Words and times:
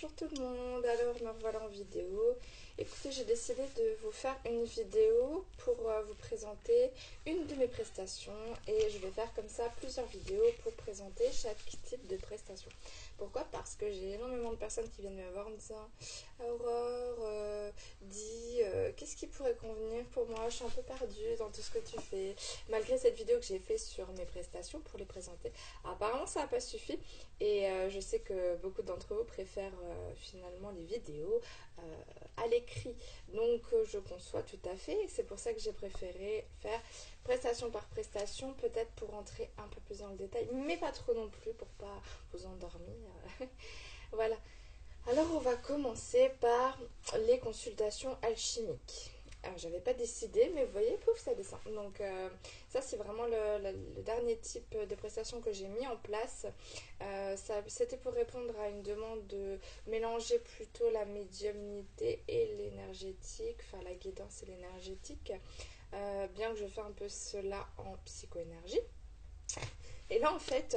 Bonjour 0.00 0.14
tout 0.14 0.28
le 0.36 0.40
monde, 0.40 0.84
alors 0.86 1.14
me 1.22 1.28
revoilà 1.28 1.60
en 1.60 1.66
vidéo. 1.66 2.36
Écoutez, 2.80 3.10
j'ai 3.10 3.24
décidé 3.24 3.62
de 3.76 3.96
vous 4.04 4.12
faire 4.12 4.36
une 4.46 4.62
vidéo 4.62 5.44
pour 5.64 5.74
euh, 5.90 6.00
vous 6.02 6.14
présenter 6.14 6.92
une 7.26 7.44
de 7.48 7.56
mes 7.56 7.66
prestations 7.66 8.32
et 8.68 8.88
je 8.88 8.98
vais 8.98 9.10
faire 9.10 9.34
comme 9.34 9.48
ça 9.48 9.64
plusieurs 9.80 10.06
vidéos 10.06 10.44
pour 10.62 10.72
présenter 10.74 11.24
chaque 11.32 11.58
type 11.88 12.06
de 12.06 12.16
prestation. 12.18 12.70
Pourquoi? 13.16 13.44
Parce 13.50 13.74
que 13.74 13.90
j'ai 13.90 14.12
énormément 14.12 14.52
de 14.52 14.56
personnes 14.58 14.88
qui 14.90 15.00
viennent 15.00 15.16
me 15.16 15.28
voir 15.32 15.48
en 15.48 15.50
me 15.50 15.56
disant 15.56 15.90
Aurore, 16.38 17.18
euh, 17.22 17.72
dis, 18.02 18.58
euh, 18.60 18.92
qu'est-ce 18.96 19.16
qui 19.16 19.26
pourrait 19.26 19.56
convenir 19.56 20.04
pour 20.12 20.28
moi? 20.28 20.48
Je 20.48 20.54
suis 20.54 20.64
un 20.64 20.70
peu 20.70 20.82
perdue 20.82 21.34
dans 21.36 21.50
tout 21.50 21.62
ce 21.62 21.72
que 21.72 21.80
tu 21.80 22.00
fais. 22.00 22.36
Malgré 22.68 22.96
cette 22.96 23.16
vidéo 23.16 23.40
que 23.40 23.44
j'ai 23.44 23.58
fait 23.58 23.78
sur 23.78 24.06
mes 24.12 24.24
prestations 24.24 24.78
pour 24.82 25.00
les 25.00 25.04
présenter, 25.04 25.50
apparemment 25.84 26.28
ça 26.28 26.42
n'a 26.42 26.46
pas 26.46 26.60
suffi 26.60 26.96
et 27.40 27.68
je 27.88 28.00
sais 28.00 28.20
que 28.20 28.56
beaucoup 28.56 28.82
d'entre 28.82 29.14
vous 29.14 29.24
préfèrent 29.24 29.72
finalement 30.16 30.70
les 30.70 30.84
vidéos 30.84 31.40
à 32.36 32.46
l'écrit. 32.48 32.67
Donc 33.34 33.62
euh, 33.72 33.84
je 33.86 33.98
conçois 33.98 34.42
tout 34.42 34.58
à 34.68 34.76
fait. 34.76 34.98
C'est 35.08 35.24
pour 35.24 35.38
ça 35.38 35.52
que 35.52 35.60
j'ai 35.60 35.72
préféré 35.72 36.46
faire 36.60 36.80
prestation 37.24 37.70
par 37.70 37.84
prestation, 37.86 38.54
peut-être 38.54 38.90
pour 38.92 39.10
rentrer 39.10 39.50
un 39.58 39.68
peu 39.68 39.80
plus 39.82 39.98
dans 39.98 40.08
le 40.08 40.16
détail, 40.16 40.48
mais 40.52 40.76
pas 40.76 40.92
trop 40.92 41.14
non 41.14 41.28
plus 41.28 41.52
pour 41.52 41.68
pas 41.68 42.02
vous 42.32 42.46
endormir. 42.46 42.96
voilà. 44.12 44.36
Alors 45.10 45.26
on 45.34 45.38
va 45.38 45.56
commencer 45.56 46.30
par 46.40 46.78
les 47.26 47.38
consultations 47.38 48.16
alchimiques. 48.22 49.17
Alors, 49.44 49.56
j'avais 49.56 49.80
pas 49.80 49.94
décidé, 49.94 50.50
mais 50.54 50.64
vous 50.64 50.72
voyez, 50.72 50.96
pouf, 50.98 51.18
ça 51.18 51.32
descend. 51.34 51.60
Donc, 51.72 52.00
euh, 52.00 52.28
ça, 52.68 52.82
c'est 52.82 52.96
vraiment 52.96 53.24
le, 53.26 54.02
dernier 54.02 54.36
type 54.38 54.76
de 54.76 54.94
prestation 54.96 55.40
que 55.40 55.52
j'ai 55.52 55.68
mis 55.68 55.86
en 55.86 55.96
place. 55.96 56.46
Euh, 57.02 57.36
c'était 57.68 57.96
pour 57.98 58.12
répondre 58.12 58.52
à 58.58 58.68
une 58.68 58.82
demande 58.82 59.26
de 59.28 59.58
mélanger 59.86 60.40
plutôt 60.40 60.90
la 60.90 61.04
médiumnité 61.04 62.24
et 62.26 62.46
l'énergétique, 62.56 63.58
enfin 63.60 63.82
la 63.84 63.94
guidance 63.94 64.42
et 64.42 64.46
l'énergétique, 64.46 65.32
euh, 65.94 66.26
bien 66.28 66.50
que 66.50 66.56
je 66.56 66.66
fais 66.66 66.80
un 66.80 66.92
peu 66.92 67.08
cela 67.08 67.64
en 67.78 67.96
psychoénergie. 68.04 68.80
Et 70.10 70.18
là, 70.18 70.34
en 70.34 70.40
fait, 70.40 70.76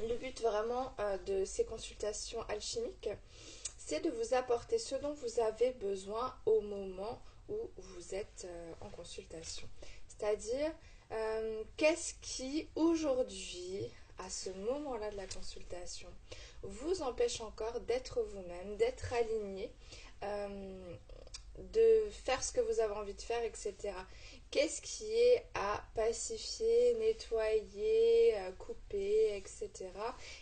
le 0.00 0.16
but 0.16 0.40
vraiment 0.40 0.94
de 1.26 1.44
ces 1.44 1.64
consultations 1.64 2.42
alchimiques, 2.48 3.10
c'est 3.78 4.00
de 4.00 4.10
vous 4.10 4.34
apporter 4.34 4.78
ce 4.78 4.96
dont 4.96 5.12
vous 5.12 5.38
avez 5.38 5.70
besoin 5.72 6.34
au 6.46 6.60
moment 6.60 7.22
vous 7.48 8.14
êtes 8.14 8.46
euh, 8.46 8.72
en 8.80 8.90
consultation. 8.90 9.68
C'est-à-dire, 10.08 10.72
euh, 11.12 11.62
qu'est-ce 11.76 12.14
qui 12.20 12.68
aujourd'hui, 12.74 13.90
à 14.18 14.30
ce 14.30 14.50
moment-là 14.50 15.10
de 15.10 15.16
la 15.16 15.26
consultation, 15.26 16.08
vous 16.62 17.02
empêche 17.02 17.40
encore 17.40 17.80
d'être 17.80 18.22
vous-même, 18.22 18.76
d'être 18.76 19.12
aligné, 19.12 19.70
euh, 20.22 20.96
de 21.58 22.10
faire 22.10 22.42
ce 22.42 22.52
que 22.52 22.60
vous 22.60 22.80
avez 22.80 22.94
envie 22.94 23.14
de 23.14 23.22
faire, 23.22 23.42
etc. 23.44 23.74
Qu'est-ce 24.50 24.80
qui 24.80 25.10
est 25.10 25.46
à 25.54 25.82
pacifier, 25.94 26.94
nettoyer, 26.94 28.34
couper, 28.58 29.36
etc. 29.36 29.70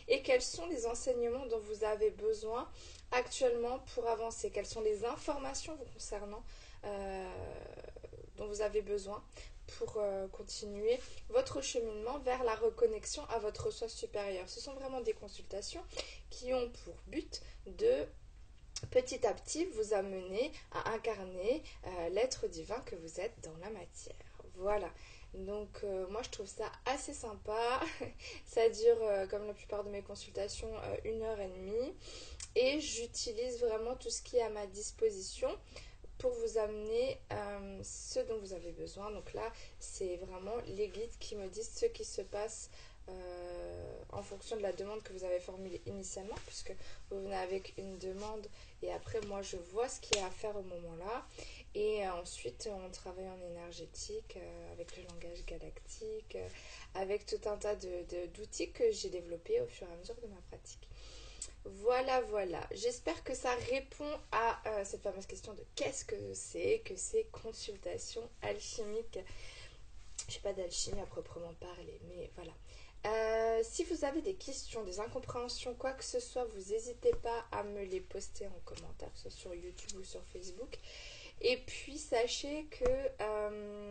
Et 0.08 0.22
quels 0.22 0.42
sont 0.42 0.66
les 0.66 0.86
enseignements 0.86 1.46
dont 1.46 1.60
vous 1.60 1.84
avez 1.84 2.10
besoin 2.10 2.68
actuellement 3.12 3.78
pour 3.94 4.08
avancer? 4.08 4.50
Quelles 4.50 4.66
sont 4.66 4.82
les 4.82 5.04
informations 5.04 5.76
vous 5.76 5.92
concernant 5.92 6.44
dont 8.36 8.46
vous 8.46 8.60
avez 8.60 8.82
besoin 8.82 9.22
pour 9.78 9.96
euh, 9.98 10.26
continuer 10.28 10.98
votre 11.30 11.60
cheminement 11.60 12.18
vers 12.20 12.44
la 12.44 12.54
reconnexion 12.54 13.24
à 13.30 13.38
votre 13.38 13.70
soi 13.70 13.88
supérieur. 13.88 14.48
Ce 14.48 14.60
sont 14.60 14.74
vraiment 14.74 15.00
des 15.00 15.14
consultations 15.14 15.82
qui 16.30 16.52
ont 16.52 16.70
pour 16.84 16.94
but 17.06 17.42
de 17.66 18.06
petit 18.90 19.26
à 19.26 19.32
petit 19.32 19.64
vous 19.66 19.94
amener 19.94 20.52
à 20.72 20.90
incarner 20.90 21.62
euh, 21.86 22.08
l'être 22.10 22.46
divin 22.48 22.78
que 22.80 22.96
vous 22.96 23.20
êtes 23.20 23.34
dans 23.42 23.56
la 23.58 23.70
matière. 23.70 24.16
Voilà. 24.56 24.90
Donc 25.34 25.84
moi 26.10 26.22
je 26.22 26.30
trouve 26.30 26.46
ça 26.46 26.70
assez 26.86 27.12
sympa. 27.12 27.80
ça 28.46 28.68
dure 28.68 29.00
comme 29.28 29.48
la 29.48 29.52
plupart 29.52 29.82
de 29.82 29.90
mes 29.90 30.00
consultations 30.00 30.70
une 31.04 31.22
heure 31.22 31.40
et 31.40 31.48
demie. 31.48 31.92
Et 32.54 32.78
j'utilise 32.78 33.58
vraiment 33.58 33.96
tout 33.96 34.10
ce 34.10 34.22
qui 34.22 34.36
est 34.36 34.42
à 34.42 34.50
ma 34.50 34.68
disposition 34.68 35.48
pour 36.24 36.32
vous 36.32 36.56
amener 36.56 37.18
euh, 37.34 37.80
ce 37.82 38.18
dont 38.20 38.38
vous 38.38 38.54
avez 38.54 38.72
besoin. 38.72 39.10
Donc 39.10 39.34
là, 39.34 39.52
c'est 39.78 40.16
vraiment 40.16 40.56
les 40.68 40.88
guides 40.88 41.18
qui 41.20 41.36
me 41.36 41.46
disent 41.48 41.70
ce 41.76 41.84
qui 41.84 42.02
se 42.02 42.22
passe 42.22 42.70
euh, 43.10 44.02
en 44.10 44.22
fonction 44.22 44.56
de 44.56 44.62
la 44.62 44.72
demande 44.72 45.02
que 45.02 45.12
vous 45.12 45.24
avez 45.24 45.38
formulée 45.38 45.82
initialement, 45.84 46.36
puisque 46.46 46.72
vous 47.10 47.20
venez 47.20 47.36
avec 47.36 47.74
une 47.76 47.98
demande 47.98 48.46
et 48.80 48.90
après 48.90 49.20
moi 49.26 49.42
je 49.42 49.58
vois 49.74 49.86
ce 49.86 50.00
qu'il 50.00 50.16
y 50.16 50.20
a 50.20 50.26
à 50.26 50.30
faire 50.30 50.56
au 50.56 50.62
moment-là. 50.62 51.26
Et 51.74 52.06
euh, 52.06 52.14
ensuite 52.14 52.70
on 52.72 52.88
travaille 52.88 53.28
en 53.28 53.46
énergétique 53.50 54.38
avec 54.72 54.96
le 54.96 55.02
langage 55.02 55.44
galactique, 55.44 56.38
avec 56.94 57.26
tout 57.26 57.50
un 57.50 57.58
tas 57.58 57.76
d'outils 57.76 58.68
de, 58.68 58.72
que 58.72 58.90
j'ai 58.92 59.10
développés 59.10 59.60
au 59.60 59.66
fur 59.66 59.86
et 59.90 59.92
à 59.92 59.96
mesure 59.96 60.16
de 60.22 60.28
ma 60.28 60.40
pratique. 60.48 60.88
Voilà, 61.64 62.20
voilà. 62.22 62.60
J'espère 62.72 63.24
que 63.24 63.34
ça 63.34 63.54
répond 63.70 64.10
à 64.32 64.60
euh, 64.66 64.84
cette 64.84 65.02
fameuse 65.02 65.26
question 65.26 65.54
de 65.54 65.64
qu'est-ce 65.74 66.04
que 66.04 66.34
c'est 66.34 66.82
que 66.84 66.94
ces 66.96 67.24
consultations 67.32 68.28
alchimiques. 68.42 69.18
Je 70.28 70.34
sais 70.34 70.40
pas 70.40 70.52
d'alchimie 70.52 71.00
à 71.00 71.06
proprement 71.06 71.54
parler, 71.54 72.00
mais 72.08 72.30
voilà. 72.34 72.52
Euh, 73.06 73.60
si 73.62 73.84
vous 73.84 74.04
avez 74.04 74.22
des 74.22 74.34
questions, 74.34 74.82
des 74.84 75.00
incompréhensions, 75.00 75.74
quoi 75.74 75.92
que 75.92 76.04
ce 76.04 76.20
soit, 76.20 76.44
vous 76.44 76.72
n'hésitez 76.72 77.12
pas 77.22 77.44
à 77.52 77.62
me 77.62 77.84
les 77.84 78.00
poster 78.00 78.46
en 78.46 78.60
commentaire, 78.64 79.12
que 79.12 79.18
ce 79.18 79.30
soit 79.30 79.40
sur 79.40 79.54
YouTube 79.54 79.98
ou 79.98 80.04
sur 80.04 80.22
Facebook. 80.32 80.78
Et 81.40 81.58
puis 81.66 81.98
sachez 81.98 82.64
que 82.70 82.84
euh, 83.20 83.83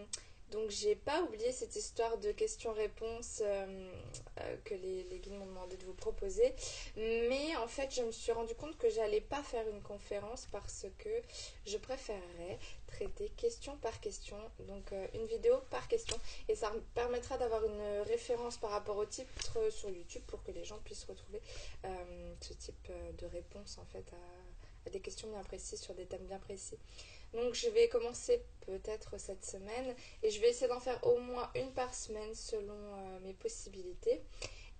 donc 0.53 0.69
j'ai 0.69 0.95
pas 0.95 1.21
oublié 1.23 1.51
cette 1.51 1.75
histoire 1.75 2.17
de 2.19 2.31
questions-réponses 2.31 3.41
euh, 3.43 3.91
euh, 4.39 4.55
que 4.63 4.75
les, 4.75 5.19
guides 5.19 5.33
m'ont 5.33 5.47
demandé 5.47 5.75
de 5.77 5.85
vous 5.85 5.95
proposer. 5.95 6.53
Mais 6.95 7.55
en 7.57 7.67
fait, 7.67 7.93
je 7.93 8.03
me 8.03 8.11
suis 8.11 8.31
rendu 8.31 8.53
compte 8.53 8.77
que 8.77 8.87
j'allais 8.89 9.21
pas 9.21 9.41
faire 9.41 9.67
une 9.67 9.81
conférence 9.81 10.47
parce 10.51 10.85
que 10.99 11.09
je 11.65 11.77
préférerais 11.77 12.59
traiter 12.85 13.29
question 13.29 13.75
par 13.77 13.99
question, 13.99 14.37
donc 14.67 14.91
euh, 14.91 15.07
une 15.15 15.25
vidéo 15.25 15.57
par 15.71 15.87
question. 15.87 16.17
Et 16.47 16.55
ça 16.55 16.71
me 16.71 16.81
permettra 16.93 17.37
d'avoir 17.39 17.65
une 17.65 18.01
référence 18.05 18.57
par 18.57 18.69
rapport 18.69 18.97
au 18.97 19.05
titre 19.05 19.57
sur 19.71 19.89
YouTube 19.89 20.23
pour 20.27 20.43
que 20.43 20.51
les 20.51 20.63
gens 20.63 20.77
puissent 20.85 21.05
retrouver 21.05 21.41
ce 22.41 22.53
type 22.53 22.91
de 23.17 23.25
réponse 23.25 23.77
en 23.79 23.85
fait 23.85 24.05
des 24.91 24.99
questions 24.99 25.29
bien 25.29 25.43
précises 25.43 25.81
sur 25.81 25.93
des 25.93 26.05
thèmes 26.05 26.25
bien 26.25 26.39
précis. 26.39 26.77
Donc 27.33 27.55
je 27.55 27.67
vais 27.69 27.87
commencer 27.89 28.43
peut-être 28.61 29.19
cette 29.19 29.43
semaine 29.43 29.95
et 30.21 30.29
je 30.29 30.39
vais 30.39 30.49
essayer 30.49 30.67
d'en 30.67 30.79
faire 30.79 30.99
au 31.05 31.17
moins 31.19 31.49
une 31.55 31.71
par 31.73 31.93
semaine 31.93 32.33
selon 32.33 32.73
euh, 32.73 33.19
mes 33.21 33.33
possibilités. 33.33 34.21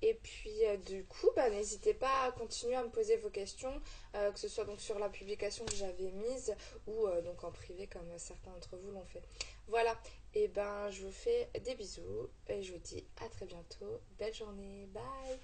Et 0.02 0.13
puis 0.16 0.66
euh, 0.66 0.78
du 0.78 1.06
coup, 1.06 1.30
bah, 1.36 1.50
n'hésitez 1.50 1.94
pas 1.94 2.25
à 2.25 2.31
continuer 2.31 2.75
à 2.75 2.84
me 2.84 2.90
poser 2.90 3.18
vos 3.18 3.30
questions, 3.30 3.81
euh, 4.16 4.31
que 4.31 4.40
ce 4.40 4.47
soit 4.47 4.66
donc 4.66 4.80
sur 4.80 5.00
la 5.00 5.09
publication 5.09 5.66
que 5.66 5.75
j'avais 5.75 6.12
mise 6.12 6.53
ou 6.86 7.08
donc 7.24 7.44
en 7.44 7.52
privé 7.52 7.88
comme 7.88 8.08
certains 8.18 8.52
d'entre 8.52 8.78
vous 8.78 8.92
l'ont 8.92 9.06
fait. 9.06 9.24
Voilà, 9.68 9.97
et 10.36 10.47
ben 10.50 10.90
je 10.92 11.06
vous 11.06 11.12
fais 11.12 11.50
des 11.63 11.74
bisous 11.74 12.30
et 12.47 12.62
je 12.62 12.74
vous 12.74 12.80
dis 12.80 13.03
à 13.25 13.30
très 13.30 13.46
bientôt. 13.46 14.00
Belle 14.19 14.34
journée, 14.34 14.88
bye 14.94 15.40